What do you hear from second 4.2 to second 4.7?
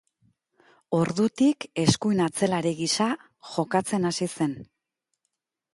zen.